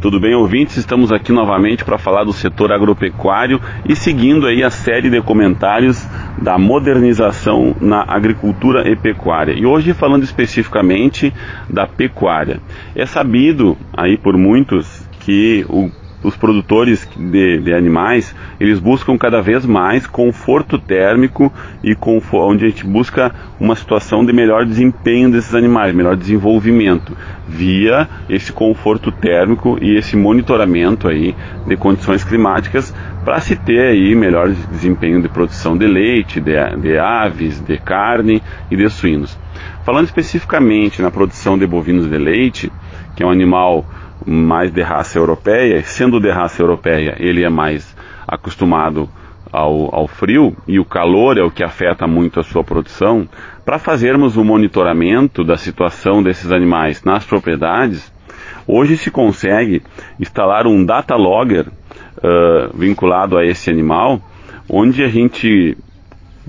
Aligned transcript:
Tudo 0.00 0.20
bem, 0.20 0.32
ouvintes? 0.32 0.76
Estamos 0.76 1.10
aqui 1.10 1.32
novamente 1.32 1.84
para 1.84 1.98
falar 1.98 2.22
do 2.22 2.32
setor 2.32 2.70
agropecuário 2.70 3.60
e 3.84 3.96
seguindo 3.96 4.46
aí 4.46 4.62
a 4.62 4.70
série 4.70 5.10
de 5.10 5.20
comentários 5.20 6.06
da 6.40 6.56
modernização 6.56 7.74
na 7.80 8.04
agricultura 8.06 8.88
e 8.88 8.94
pecuária. 8.94 9.54
E 9.58 9.66
hoje 9.66 9.92
falando 9.92 10.22
especificamente 10.22 11.34
da 11.68 11.84
pecuária. 11.84 12.60
É 12.94 13.04
sabido 13.06 13.76
aí 13.92 14.16
por 14.16 14.38
muitos 14.38 15.04
que 15.18 15.66
o 15.68 15.90
os 16.22 16.36
produtores 16.36 17.08
de, 17.16 17.58
de, 17.60 17.72
animais 17.72 18.34
eles 18.58 18.78
buscam 18.78 19.16
cada 19.16 19.40
vez 19.40 19.64
mais 19.64 20.06
conforto 20.06 20.78
térmico 20.78 21.52
e 21.82 21.96
onde 22.32 22.64
a 22.64 22.68
gente 22.68 22.84
busca 22.84 23.32
uma 23.60 23.76
situação 23.76 24.24
de 24.24 24.32
melhor 24.32 24.64
desempenho 24.64 25.30
desses 25.30 25.54
animais, 25.54 25.94
melhor 25.94 26.16
desenvolvimento 26.16 27.16
via 27.46 28.08
esse 28.28 28.52
conforto 28.52 29.10
térmico 29.10 29.78
e 29.80 29.96
esse 29.96 30.16
monitoramento 30.16 31.08
aí 31.08 31.34
de 31.66 31.76
condições 31.76 32.24
climáticas 32.24 32.94
para 33.24 33.40
se 33.40 33.56
ter 33.56 33.80
aí 33.80 34.14
melhor 34.14 34.50
desempenho 34.50 35.22
de 35.22 35.28
produção 35.28 35.76
de 35.76 35.86
leite, 35.86 36.40
de, 36.40 36.54
de 36.80 36.98
aves, 36.98 37.60
de 37.60 37.78
carne 37.78 38.42
e 38.70 38.76
de 38.76 38.88
suínos. 38.90 39.38
Falando 39.84 40.04
especificamente 40.04 41.00
na 41.00 41.10
produção 41.10 41.58
de 41.58 41.66
bovinos 41.66 42.08
de 42.08 42.18
leite, 42.18 42.70
que 43.18 43.24
é 43.24 43.26
um 43.26 43.32
animal 43.32 43.84
mais 44.24 44.70
de 44.70 44.80
raça 44.80 45.18
europeia, 45.18 45.82
sendo 45.82 46.20
de 46.20 46.30
raça 46.30 46.62
europeia, 46.62 47.16
ele 47.18 47.42
é 47.44 47.48
mais 47.50 47.96
acostumado 48.28 49.08
ao, 49.50 49.92
ao 49.92 50.06
frio 50.06 50.56
e 50.68 50.78
o 50.78 50.84
calor 50.84 51.36
é 51.36 51.42
o 51.42 51.50
que 51.50 51.64
afeta 51.64 52.06
muito 52.06 52.38
a 52.38 52.44
sua 52.44 52.62
produção. 52.62 53.28
Para 53.64 53.76
fazermos 53.80 54.36
o 54.36 54.44
monitoramento 54.44 55.42
da 55.42 55.56
situação 55.56 56.22
desses 56.22 56.52
animais 56.52 57.02
nas 57.02 57.24
propriedades, 57.24 58.12
hoje 58.68 58.96
se 58.96 59.10
consegue 59.10 59.82
instalar 60.20 60.68
um 60.68 60.84
data 60.84 61.16
logger 61.16 61.66
uh, 61.66 62.78
vinculado 62.78 63.36
a 63.36 63.44
esse 63.44 63.68
animal, 63.68 64.20
onde 64.70 65.02
a 65.02 65.08
gente 65.08 65.76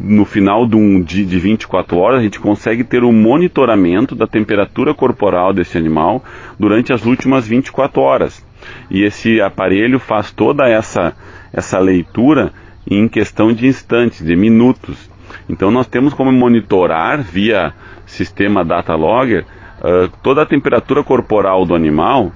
no 0.02 0.24
final 0.24 0.66
de, 0.66 0.76
um, 0.76 1.02
de, 1.02 1.26
de 1.26 1.40
24 1.40 1.98
horas, 1.98 2.20
a 2.20 2.24
gente 2.24 2.40
consegue 2.40 2.84
ter 2.84 3.04
o 3.04 3.10
um 3.10 3.14
monitoramento 3.14 4.16
da 4.16 4.26
temperatura 4.26 4.94
corporal 4.94 5.54
desse 5.54 5.78
animal 5.78 6.24
durante 6.58 6.94
as 6.94 7.06
últimas 7.06 7.48
24 7.48 8.02
horas. 8.02 8.46
E 8.90 9.04
esse 9.04 9.42
aparelho 9.42 10.00
faz 10.00 10.32
toda 10.32 10.68
essa, 10.68 11.14
essa 11.52 11.80
leitura 11.80 12.54
em 12.90 13.08
questão 13.08 13.54
de 13.54 13.68
instantes, 13.68 14.26
de 14.26 14.36
minutos. 14.36 15.10
Então 15.50 15.70
nós 15.70 15.88
temos 15.88 16.14
como 16.14 16.32
monitorar 16.32 17.22
via 17.22 17.74
sistema 18.06 18.64
Data 18.64 18.96
Logger 18.96 19.46
uh, 19.80 20.10
toda 20.24 20.44
a 20.44 20.46
temperatura 20.46 21.04
corporal 21.04 21.66
do 21.66 21.76
animal 21.76 22.32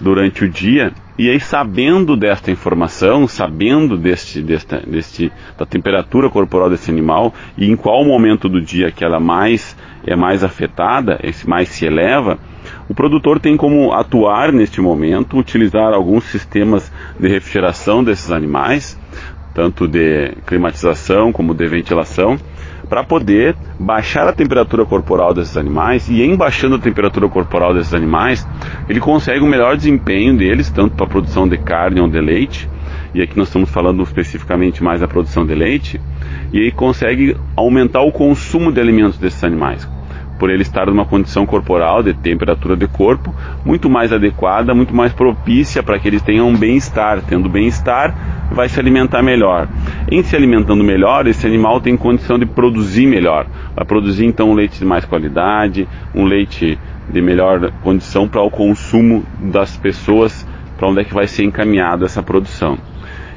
durante 0.00 0.44
o 0.44 0.48
dia 0.48 0.92
e 1.16 1.30
aí, 1.30 1.38
sabendo 1.38 2.16
desta 2.16 2.50
informação, 2.50 3.28
sabendo 3.28 3.96
deste, 3.96 4.42
desta, 4.42 4.80
deste, 4.80 5.32
da 5.56 5.64
temperatura 5.64 6.28
corporal 6.28 6.68
desse 6.68 6.90
animal 6.90 7.32
e 7.56 7.70
em 7.70 7.76
qual 7.76 8.04
momento 8.04 8.48
do 8.48 8.60
dia 8.60 8.90
que 8.90 9.04
ela 9.04 9.20
mais 9.20 9.76
é 10.06 10.16
mais 10.16 10.44
afetada, 10.44 11.18
mais 11.46 11.68
se 11.68 11.86
eleva, 11.86 12.38
o 12.88 12.94
produtor 12.94 13.38
tem 13.38 13.56
como 13.56 13.92
atuar 13.92 14.52
neste 14.52 14.80
momento, 14.80 15.38
utilizar 15.38 15.94
alguns 15.94 16.24
sistemas 16.24 16.92
de 17.18 17.28
refrigeração 17.28 18.02
desses 18.02 18.30
animais, 18.30 18.98
tanto 19.54 19.86
de 19.86 20.32
climatização 20.46 21.32
como 21.32 21.54
de 21.54 21.66
ventilação, 21.66 22.36
para 22.94 23.02
poder 23.02 23.56
baixar 23.76 24.28
a 24.28 24.32
temperatura 24.32 24.84
corporal 24.84 25.34
desses 25.34 25.56
animais 25.56 26.08
e 26.08 26.22
em 26.22 26.36
baixando 26.36 26.76
a 26.76 26.78
temperatura 26.78 27.28
corporal 27.28 27.74
desses 27.74 27.92
animais, 27.92 28.46
ele 28.88 29.00
consegue 29.00 29.40
um 29.40 29.48
melhor 29.48 29.76
desempenho 29.76 30.36
deles, 30.36 30.70
tanto 30.70 30.94
para 30.94 31.04
a 31.04 31.08
produção 31.08 31.48
de 31.48 31.58
carne 31.58 32.00
ou 32.00 32.08
de 32.08 32.20
leite, 32.20 32.70
e 33.12 33.20
aqui 33.20 33.36
nós 33.36 33.48
estamos 33.48 33.68
falando 33.68 34.00
especificamente 34.04 34.80
mais 34.80 35.00
da 35.00 35.08
produção 35.08 35.44
de 35.44 35.56
leite, 35.56 36.00
e 36.52 36.60
aí 36.60 36.70
consegue 36.70 37.36
aumentar 37.56 38.02
o 38.02 38.12
consumo 38.12 38.70
de 38.70 38.80
alimentos 38.80 39.18
desses 39.18 39.42
animais 39.42 39.88
por 40.38 40.50
ele 40.50 40.62
estar 40.62 40.86
numa 40.86 41.04
condição 41.04 41.46
corporal 41.46 42.02
de 42.02 42.12
temperatura 42.12 42.76
de 42.76 42.86
corpo 42.86 43.34
muito 43.64 43.88
mais 43.88 44.12
adequada, 44.12 44.74
muito 44.74 44.94
mais 44.94 45.12
propícia 45.12 45.82
para 45.82 45.98
que 45.98 46.08
eles 46.08 46.22
tenham 46.22 46.48
um 46.48 46.56
bem-estar. 46.56 47.22
Tendo 47.22 47.48
bem-estar, 47.48 48.14
vai 48.52 48.68
se 48.68 48.78
alimentar 48.78 49.22
melhor. 49.22 49.68
Em 50.14 50.22
se 50.22 50.36
alimentando 50.36 50.84
melhor, 50.84 51.26
esse 51.26 51.44
animal 51.44 51.80
tem 51.80 51.96
condição 51.96 52.38
de 52.38 52.46
produzir 52.46 53.04
melhor. 53.04 53.48
Vai 53.74 53.84
produzir 53.84 54.24
então 54.24 54.48
um 54.48 54.54
leite 54.54 54.78
de 54.78 54.84
mais 54.84 55.04
qualidade, 55.04 55.88
um 56.14 56.24
leite 56.24 56.78
de 57.10 57.20
melhor 57.20 57.72
condição 57.82 58.28
para 58.28 58.40
o 58.40 58.48
consumo 58.48 59.24
das 59.40 59.76
pessoas, 59.76 60.46
para 60.76 60.86
onde 60.86 61.00
é 61.00 61.04
que 61.04 61.12
vai 61.12 61.26
ser 61.26 61.42
encaminhada 61.42 62.04
essa 62.04 62.22
produção. 62.22 62.78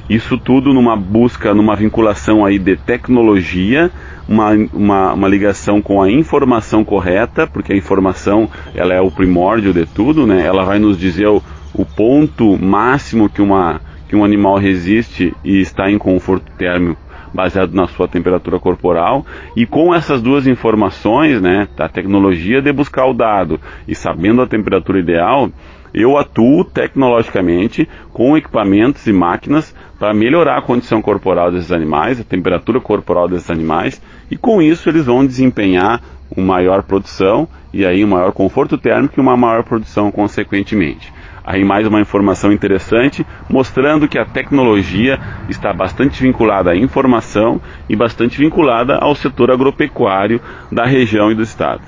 Isso 0.08 0.38
tudo 0.38 0.72
numa 0.72 0.96
busca, 0.96 1.52
numa 1.52 1.76
vinculação 1.76 2.46
aí 2.46 2.60
de 2.60 2.76
tecnologia, 2.76 3.90
uma, 4.30 4.52
uma, 4.72 5.14
uma, 5.14 5.28
ligação 5.28 5.82
com 5.82 6.00
a 6.00 6.12
informação 6.12 6.86
correta, 6.86 7.48
porque 7.48 7.74
a 7.74 7.76
informação 7.76 8.48
ela 8.76 8.94
é 8.94 9.02
o 9.02 9.10
primórdio 9.10 9.74
de 9.74 9.88
tudo, 9.88 10.28
né? 10.28 10.46
Ela 10.46 10.64
vai 10.64 10.78
nos 10.78 10.96
dizer 10.96 11.26
o, 11.26 11.42
o 11.74 11.84
ponto 11.84 12.56
máximo 12.56 13.28
que, 13.28 13.42
uma, 13.42 13.82
que 14.08 14.16
um 14.16 14.24
animal 14.24 14.58
resiste 14.58 15.34
e 15.44 15.60
está 15.60 15.90
em 15.90 15.98
conforto 15.98 16.52
térmico 16.58 17.08
baseado 17.34 17.74
na 17.74 17.88
sua 17.88 18.08
temperatura 18.08 18.60
corporal 18.60 19.26
e 19.56 19.66
com 19.66 19.94
essas 19.94 20.22
duas 20.22 20.48
informações, 20.48 21.42
né, 21.42 21.68
da 21.76 21.90
tecnologia 21.90 22.62
de 22.62 22.72
buscar 22.72 23.06
o 23.06 23.14
dado 23.14 23.60
e 23.88 23.94
sabendo 23.94 24.42
a 24.42 24.48
temperatura 24.48 25.00
ideal, 25.00 25.50
eu 25.94 26.18
atuo 26.18 26.64
tecnologicamente 26.64 27.88
com 28.14 28.38
equipamentos 28.38 29.06
e 29.08 29.14
máquinas 29.14 29.74
para 29.98 30.14
melhorar 30.14 30.58
a 30.58 30.62
condição 30.62 31.02
corporal 31.02 31.52
desses 31.52 31.72
animais, 31.72 32.20
a 32.20 32.24
temperatura 32.24 32.80
corporal 32.80 33.28
desses 33.28 33.50
animais, 33.50 34.02
e 34.30 34.38
com 34.38 34.62
isso 34.62 34.90
eles 34.90 35.06
vão 35.06 35.26
desempenhar 35.26 36.02
uma 36.36 36.56
maior 36.56 36.84
produção 36.84 37.48
e 37.74 37.86
aí 37.86 38.04
um 38.04 38.10
maior 38.10 38.32
conforto 38.32 38.78
térmico 38.78 39.16
e 39.18 39.22
uma 39.22 39.38
maior 39.38 39.64
produção 39.64 40.12
consequentemente. 40.12 41.12
Aí 41.48 41.64
mais 41.64 41.88
uma 41.88 42.02
informação 42.02 42.52
interessante 42.52 43.26
mostrando 43.50 44.06
que 44.06 44.20
a 44.20 44.26
tecnologia 44.26 45.18
está 45.48 45.72
bastante 45.72 46.22
vinculada 46.22 46.72
à 46.72 46.76
informação 46.76 47.62
e 47.88 47.96
bastante 47.96 48.38
vinculada 48.38 48.98
ao 48.98 49.16
setor 49.16 49.50
agropecuário 49.50 50.42
da 50.70 50.86
região 50.86 51.32
e 51.32 51.36
do 51.36 51.42
estado. 51.42 51.84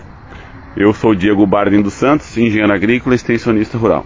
Eu 0.78 0.94
sou 0.94 1.14
Diego 1.14 1.46
Bardem 1.46 1.82
dos 1.82 1.94
Santos, 1.94 2.38
engenheiro 2.38 2.72
agrícola 2.72 3.14
e 3.14 3.18
extensionista 3.18 3.78
rural. 3.78 4.06